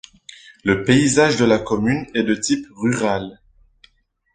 [0.63, 3.39] Le paysage de la commune est de type rural.